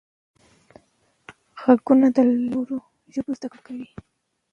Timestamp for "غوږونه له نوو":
1.59-2.61